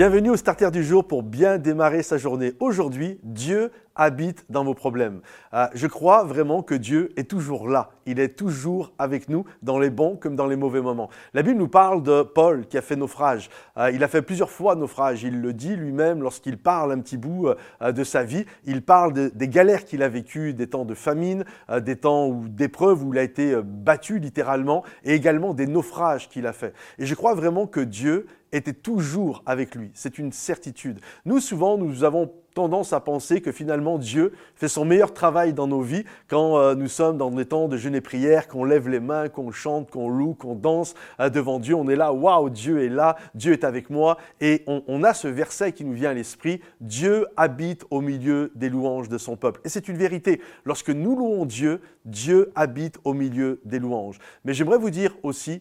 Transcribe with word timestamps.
Bienvenue 0.00 0.30
au 0.30 0.36
Starter 0.36 0.70
du 0.70 0.82
jour 0.82 1.06
pour 1.06 1.22
bien 1.22 1.58
démarrer 1.58 2.02
sa 2.02 2.16
journée. 2.16 2.54
Aujourd'hui, 2.58 3.20
Dieu 3.22 3.70
habite 4.00 4.46
dans 4.48 4.64
vos 4.64 4.74
problèmes. 4.74 5.20
Euh, 5.52 5.66
je 5.74 5.86
crois 5.86 6.24
vraiment 6.24 6.62
que 6.62 6.74
Dieu 6.74 7.12
est 7.16 7.28
toujours 7.28 7.68
là. 7.68 7.90
Il 8.06 8.18
est 8.18 8.36
toujours 8.36 8.92
avec 8.98 9.28
nous 9.28 9.44
dans 9.62 9.78
les 9.78 9.90
bons 9.90 10.16
comme 10.16 10.36
dans 10.36 10.46
les 10.46 10.56
mauvais 10.56 10.80
moments. 10.80 11.10
La 11.34 11.42
Bible 11.42 11.58
nous 11.58 11.68
parle 11.68 12.02
de 12.02 12.22
Paul 12.22 12.66
qui 12.66 12.78
a 12.78 12.82
fait 12.82 12.96
naufrage. 12.96 13.50
Euh, 13.76 13.90
il 13.92 14.02
a 14.02 14.08
fait 14.08 14.22
plusieurs 14.22 14.50
fois 14.50 14.74
naufrage. 14.74 15.22
Il 15.22 15.42
le 15.42 15.52
dit 15.52 15.76
lui-même 15.76 16.22
lorsqu'il 16.22 16.56
parle 16.56 16.92
un 16.92 17.00
petit 17.00 17.18
bout 17.18 17.48
euh, 17.82 17.92
de 17.92 18.02
sa 18.02 18.24
vie. 18.24 18.46
Il 18.64 18.82
parle 18.82 19.12
des 19.12 19.48
galères 19.48 19.84
qu'il 19.84 20.02
a 20.02 20.08
vécues, 20.08 20.54
des 20.54 20.68
temps 20.68 20.86
de 20.86 20.94
famine, 20.94 21.44
des 21.82 21.96
temps 21.96 22.30
d'épreuves 22.30 23.04
où 23.04 23.12
il 23.12 23.18
a 23.18 23.22
été 23.22 23.60
battu 23.62 24.18
littéralement 24.18 24.82
et 25.04 25.14
également 25.14 25.52
des 25.52 25.66
naufrages 25.66 26.28
qu'il 26.30 26.46
a 26.46 26.52
fait. 26.52 26.72
Et 26.98 27.04
je 27.04 27.14
crois 27.14 27.34
vraiment 27.34 27.66
que 27.66 27.80
Dieu 27.80 28.26
était 28.52 28.72
toujours 28.72 29.42
avec 29.46 29.74
lui. 29.74 29.90
C'est 29.94 30.18
une 30.18 30.32
certitude. 30.32 31.00
Nous, 31.24 31.40
souvent, 31.40 31.76
nous 31.76 32.04
avons 32.04 32.32
tendance 32.54 32.92
à 32.92 33.00
penser 33.00 33.40
que 33.40 33.52
finalement 33.52 33.98
Dieu 33.98 34.32
fait 34.54 34.68
son 34.68 34.84
meilleur 34.84 35.12
travail 35.12 35.52
dans 35.52 35.66
nos 35.66 35.82
vies 35.82 36.04
quand 36.28 36.58
euh, 36.58 36.74
nous 36.74 36.88
sommes 36.88 37.16
dans 37.16 37.30
des 37.30 37.44
temps 37.44 37.68
de 37.68 37.76
jeûne 37.76 37.94
et 37.94 38.00
prière, 38.00 38.48
qu'on 38.48 38.64
lève 38.64 38.88
les 38.88 39.00
mains, 39.00 39.28
qu'on 39.28 39.50
chante, 39.50 39.90
qu'on 39.90 40.08
loue, 40.08 40.34
qu'on 40.34 40.54
danse 40.54 40.94
euh, 41.20 41.30
devant 41.30 41.58
Dieu. 41.58 41.74
On 41.74 41.88
est 41.88 41.96
là, 41.96 42.12
waouh, 42.12 42.50
Dieu 42.50 42.82
est 42.82 42.88
là, 42.88 43.16
Dieu 43.34 43.52
est 43.52 43.64
avec 43.64 43.90
moi. 43.90 44.18
Et 44.40 44.62
on, 44.66 44.82
on 44.88 45.02
a 45.04 45.14
ce 45.14 45.28
verset 45.28 45.72
qui 45.72 45.84
nous 45.84 45.94
vient 45.94 46.10
à 46.10 46.14
l'esprit, 46.14 46.60
Dieu 46.80 47.26
habite 47.36 47.84
au 47.90 48.00
milieu 48.00 48.52
des 48.54 48.68
louanges 48.68 49.08
de 49.08 49.18
son 49.18 49.36
peuple. 49.36 49.60
Et 49.64 49.68
c'est 49.68 49.88
une 49.88 49.96
vérité. 49.96 50.40
Lorsque 50.64 50.90
nous 50.90 51.16
louons 51.16 51.44
Dieu, 51.46 51.80
Dieu 52.04 52.50
habite 52.54 52.98
au 53.04 53.14
milieu 53.14 53.60
des 53.64 53.78
louanges. 53.78 54.18
Mais 54.44 54.54
j'aimerais 54.54 54.78
vous 54.78 54.90
dire 54.90 55.14
aussi, 55.22 55.60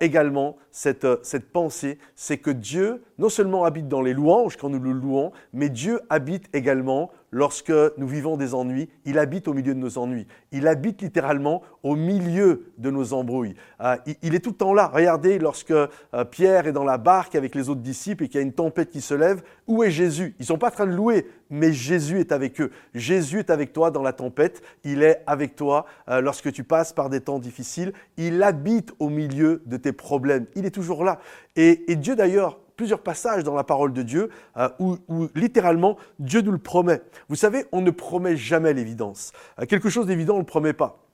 également 0.00 0.56
cette, 0.70 1.04
euh, 1.04 1.18
cette 1.22 1.50
pensée, 1.52 1.98
c'est 2.16 2.38
que 2.38 2.50
Dieu 2.50 3.02
non 3.18 3.28
seulement 3.28 3.64
habite 3.64 3.88
dans 3.88 4.02
les 4.02 4.12
louanges 4.12 4.56
quand 4.56 4.68
nous 4.68 4.80
le 4.80 4.92
louons, 4.92 5.32
mais 5.52 5.68
Dieu 5.68 6.00
habite 6.10 6.48
également 6.52 7.10
lorsque 7.30 7.72
nous 7.96 8.06
vivons 8.06 8.36
des 8.36 8.54
ennuis, 8.54 8.88
il 9.04 9.18
habite 9.18 9.48
au 9.48 9.54
milieu 9.54 9.74
de 9.74 9.78
nos 9.78 9.98
ennuis. 9.98 10.26
Il 10.52 10.66
habite 10.66 11.02
littéralement 11.02 11.62
au 11.82 11.96
milieu 11.96 12.72
de 12.78 12.90
nos 12.90 13.12
embrouilles. 13.12 13.54
Euh, 13.80 13.96
il, 14.22 14.34
est 14.34 14.40
tout 14.40 14.50
le 14.50 14.56
temps 14.56 14.74
là. 14.74 14.90
Regardez, 14.92 15.38
lorsque 15.38 15.70
euh, 15.70 15.86
Pierre 16.30 16.66
est 16.66 16.72
dans 16.72 16.84
la 16.84 16.98
barque 16.98 17.34
avec 17.34 17.54
les 17.54 17.68
autres 17.68 17.80
disciples 17.80 18.24
et 18.24 18.28
qu'il 18.28 18.40
y 18.40 18.42
a 18.42 18.46
une 18.46 18.52
tempête 18.52 18.90
qui 18.90 19.00
se 19.00 19.14
lève, 19.14 19.42
où 19.66 19.82
est 19.82 19.90
Jésus? 19.90 20.34
Ils 20.38 20.42
ne 20.42 20.46
sont 20.46 20.58
pas 20.58 20.68
en 20.68 20.72
train 20.72 20.86
de 20.86 20.92
louer, 20.92 21.26
mais 21.50 21.72
Jésus 21.72 22.20
est 22.20 22.32
avec 22.32 22.60
eux. 22.60 22.70
Jésus 22.94 23.40
est 23.40 23.50
avec 23.50 23.72
toi 23.72 23.90
dans 23.90 24.02
la 24.02 24.12
tempête. 24.12 24.62
Il 24.84 25.02
est 25.02 25.22
avec 25.26 25.56
toi 25.56 25.86
euh, 26.08 26.20
lorsque 26.20 26.52
tu 26.52 26.64
passes 26.64 26.92
par 26.92 27.10
des 27.10 27.20
temps 27.20 27.38
difficiles. 27.38 27.92
Il 28.16 28.42
habite 28.42 28.92
au 28.98 29.08
milieu 29.08 29.62
de 29.66 29.76
tes 29.76 29.92
problèmes. 29.92 30.46
Il 30.54 30.66
est 30.66 30.70
toujours 30.70 31.04
là. 31.04 31.20
et 31.56 31.96
Dieu 31.96 32.16
d'ailleurs 32.16 32.58
plusieurs 32.78 33.02
passages 33.02 33.44
dans 33.44 33.54
la 33.54 33.64
parole 33.64 33.92
de 33.92 34.02
Dieu 34.02 34.30
euh, 34.56 34.70
où, 34.78 34.96
littéralement 35.34 35.98
Dieu 36.18 36.40
nous 36.40 36.52
le 36.52 36.58
promet. 36.58 37.02
Vous 37.28 37.34
savez, 37.34 37.66
on 37.72 37.82
ne 37.82 37.90
promet 37.90 38.36
jamais 38.36 38.72
l'évidence. 38.72 39.32
Euh, 39.60 39.66
quelque 39.66 39.90
chose 39.90 40.06
d'évident, 40.06 40.34
on 40.34 40.36
ne 40.36 40.42
le 40.42 40.46
promet 40.46 40.72
pas. 40.72 41.04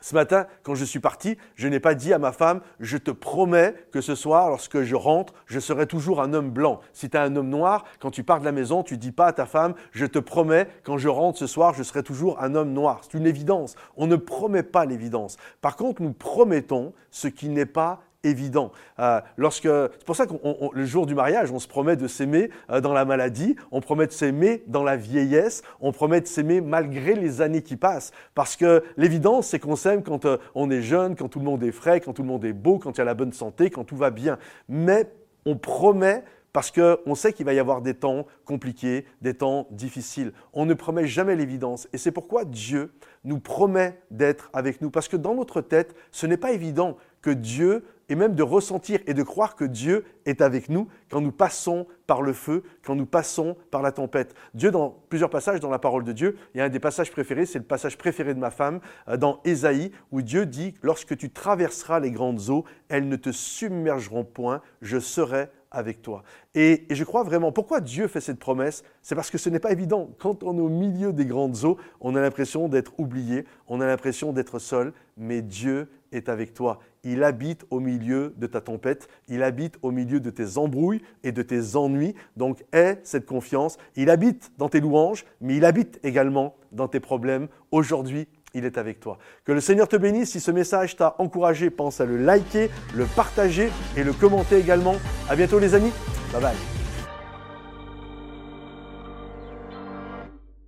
Ce 0.00 0.14
matin, 0.14 0.46
quand 0.64 0.74
je 0.74 0.84
suis 0.84 1.00
parti, 1.00 1.38
je 1.54 1.66
n'ai 1.68 1.80
pas 1.80 1.94
dit 1.94 2.12
à 2.12 2.18
ma 2.18 2.32
femme, 2.32 2.60
je 2.80 2.98
te 2.98 3.10
promets 3.10 3.74
que 3.90 4.00
ce 4.00 4.14
soir, 4.14 4.48
lorsque 4.48 4.82
je 4.82 4.94
rentre, 4.96 5.32
je 5.46 5.60
serai 5.60 5.86
toujours 5.86 6.20
un 6.20 6.34
homme 6.34 6.50
blanc. 6.50 6.80
Si 6.92 7.08
tu 7.08 7.16
es 7.16 7.20
un 7.20 7.34
homme 7.36 7.48
noir, 7.48 7.84
quand 8.00 8.10
tu 8.10 8.22
pars 8.22 8.40
de 8.40 8.44
la 8.44 8.52
maison, 8.52 8.82
tu 8.82 8.98
dis 8.98 9.12
pas 9.12 9.28
à 9.28 9.32
ta 9.32 9.46
femme, 9.46 9.74
je 9.92 10.04
te 10.04 10.18
promets, 10.18 10.68
quand 10.82 10.98
je 10.98 11.08
rentre 11.08 11.38
ce 11.38 11.46
soir, 11.46 11.74
je 11.74 11.82
serai 11.84 12.02
toujours 12.02 12.42
un 12.42 12.54
homme 12.54 12.72
noir. 12.72 13.00
C'est 13.02 13.16
une 13.16 13.26
évidence. 13.26 13.76
On 13.96 14.08
ne 14.08 14.16
promet 14.16 14.64
pas 14.64 14.84
l'évidence. 14.84 15.36
Par 15.60 15.76
contre, 15.76 16.02
nous 16.02 16.12
promettons 16.12 16.92
ce 17.10 17.28
qui 17.28 17.48
n'est 17.48 17.66
pas 17.66 18.00
évident. 18.30 18.72
Euh, 18.98 19.20
lorsque, 19.36 19.68
c'est 19.68 20.04
pour 20.04 20.16
ça 20.16 20.26
que 20.26 20.34
le 20.72 20.84
jour 20.84 21.06
du 21.06 21.14
mariage, 21.14 21.50
on 21.50 21.58
se 21.58 21.68
promet 21.68 21.96
de 21.96 22.06
s'aimer 22.06 22.50
euh, 22.70 22.80
dans 22.80 22.92
la 22.92 23.04
maladie, 23.04 23.56
on 23.70 23.80
promet 23.80 24.06
de 24.06 24.12
s'aimer 24.12 24.62
dans 24.66 24.82
la 24.82 24.96
vieillesse, 24.96 25.62
on 25.80 25.92
promet 25.92 26.20
de 26.20 26.26
s'aimer 26.26 26.60
malgré 26.60 27.14
les 27.14 27.40
années 27.40 27.62
qui 27.62 27.76
passent. 27.76 28.12
Parce 28.34 28.56
que 28.56 28.82
l'évidence, 28.96 29.48
c'est 29.48 29.58
qu'on 29.58 29.76
s'aime 29.76 30.02
quand 30.02 30.24
euh, 30.24 30.38
on 30.54 30.70
est 30.70 30.82
jeune, 30.82 31.16
quand 31.16 31.28
tout 31.28 31.38
le 31.38 31.44
monde 31.44 31.62
est 31.62 31.72
frais, 31.72 32.00
quand 32.00 32.12
tout 32.12 32.22
le 32.22 32.28
monde 32.28 32.44
est 32.44 32.52
beau, 32.52 32.78
quand 32.78 32.92
il 32.92 32.98
y 32.98 33.02
a 33.02 33.04
la 33.04 33.14
bonne 33.14 33.32
santé, 33.32 33.70
quand 33.70 33.84
tout 33.84 33.96
va 33.96 34.10
bien. 34.10 34.38
Mais 34.68 35.10
on 35.46 35.56
promet 35.56 36.24
parce 36.52 36.70
qu'on 36.70 37.14
sait 37.14 37.32
qu'il 37.32 37.46
va 37.46 37.52
y 37.52 37.58
avoir 37.58 37.82
des 37.82 37.94
temps 37.94 38.26
compliqués, 38.44 39.04
des 39.20 39.34
temps 39.34 39.68
difficiles. 39.70 40.32
On 40.52 40.66
ne 40.66 40.74
promet 40.74 41.06
jamais 41.06 41.36
l'évidence. 41.36 41.88
Et 41.92 41.98
c'est 41.98 42.10
pourquoi 42.10 42.44
Dieu 42.44 42.92
nous 43.24 43.38
promet 43.38 44.00
d'être 44.10 44.50
avec 44.52 44.80
nous. 44.80 44.90
Parce 44.90 45.08
que 45.08 45.16
dans 45.16 45.34
notre 45.34 45.60
tête, 45.60 45.94
ce 46.10 46.26
n'est 46.26 46.36
pas 46.36 46.52
évident 46.52 46.96
que 47.22 47.30
Dieu, 47.30 47.84
et 48.08 48.14
même 48.14 48.34
de 48.34 48.42
ressentir 48.42 49.00
et 49.06 49.14
de 49.14 49.22
croire 49.22 49.54
que 49.54 49.64
Dieu 49.64 50.04
est 50.24 50.40
avec 50.40 50.68
nous 50.68 50.88
quand 51.10 51.20
nous 51.20 51.32
passons 51.32 51.86
par 52.06 52.22
le 52.22 52.32
feu, 52.32 52.62
quand 52.84 52.94
nous 52.94 53.06
passons 53.06 53.56
par 53.70 53.82
la 53.82 53.92
tempête. 53.92 54.34
Dieu, 54.54 54.70
dans 54.70 55.02
plusieurs 55.08 55.30
passages 55.30 55.60
dans 55.60 55.68
la 55.68 55.78
parole 55.78 56.04
de 56.04 56.12
Dieu, 56.12 56.36
il 56.54 56.58
y 56.58 56.60
a 56.60 56.64
un 56.64 56.68
des 56.70 56.80
passages 56.80 57.10
préférés, 57.10 57.44
c'est 57.44 57.58
le 57.58 57.64
passage 57.64 57.98
préféré 57.98 58.34
de 58.34 58.38
ma 58.38 58.50
femme, 58.50 58.80
euh, 59.08 59.16
dans 59.16 59.40
Ésaïe, 59.44 59.92
où 60.10 60.22
Dieu 60.22 60.46
dit, 60.46 60.74
lorsque 60.82 61.16
tu 61.16 61.30
traverseras 61.30 62.00
les 62.00 62.10
grandes 62.10 62.48
eaux, 62.48 62.64
elles 62.88 63.08
ne 63.08 63.16
te 63.16 63.30
submergeront 63.30 64.24
point, 64.24 64.62
je 64.80 64.98
serai 64.98 65.48
avec 65.70 66.02
toi. 66.02 66.22
Et, 66.54 66.86
je 66.90 67.04
crois 67.04 67.22
vraiment, 67.22 67.52
pourquoi 67.52 67.80
Dieu 67.80 68.08
fait 68.08 68.20
cette 68.20 68.38
promesse? 68.38 68.82
C'est 69.02 69.14
parce 69.14 69.30
que 69.30 69.38
ce 69.38 69.50
n'est 69.50 69.58
pas 69.58 69.72
évident. 69.72 70.10
Quand 70.18 70.42
on 70.42 70.56
est 70.56 70.60
au 70.60 70.68
milieu 70.68 71.12
des 71.12 71.26
grandes 71.26 71.64
eaux, 71.64 71.76
on 72.00 72.14
a 72.14 72.20
l'impression 72.20 72.68
d'être 72.68 72.92
oublié, 72.98 73.44
on 73.66 73.80
a 73.80 73.86
l'impression 73.86 74.32
d'être 74.32 74.58
seul, 74.58 74.92
mais 75.16 75.42
Dieu 75.42 75.88
est 76.12 76.28
avec 76.28 76.54
toi. 76.54 76.80
Il 77.04 77.22
habite 77.22 77.64
au 77.70 77.80
milieu 77.80 78.34
de 78.36 78.46
ta 78.46 78.60
tempête, 78.60 79.08
il 79.28 79.42
habite 79.42 79.78
au 79.82 79.90
milieu 79.90 80.20
de 80.20 80.30
tes 80.30 80.58
embrouilles 80.58 81.02
et 81.22 81.32
de 81.32 81.42
tes 81.42 81.76
ennuis. 81.76 82.14
Donc 82.36 82.64
aie 82.72 83.00
cette 83.04 83.26
confiance. 83.26 83.78
Il 83.94 84.10
habite 84.10 84.52
dans 84.58 84.68
tes 84.68 84.80
louanges, 84.80 85.24
mais 85.40 85.56
il 85.56 85.64
habite 85.64 86.00
également 86.02 86.56
dans 86.72 86.88
tes 86.88 87.00
problèmes 87.00 87.48
aujourd'hui 87.70 88.26
il 88.54 88.64
est 88.64 88.78
avec 88.78 89.00
toi. 89.00 89.18
Que 89.44 89.52
le 89.52 89.60
Seigneur 89.60 89.88
te 89.88 89.96
bénisse. 89.96 90.30
Si 90.30 90.40
ce 90.40 90.50
message 90.50 90.96
t'a 90.96 91.14
encouragé, 91.18 91.70
pense 91.70 92.00
à 92.00 92.04
le 92.04 92.16
liker, 92.16 92.70
le 92.94 93.04
partager 93.04 93.70
et 93.96 94.04
le 94.04 94.12
commenter 94.12 94.58
également. 94.58 94.96
À 95.28 95.36
bientôt 95.36 95.58
les 95.58 95.74
amis. 95.74 95.92
Bye 96.32 96.42
bye. 96.42 96.77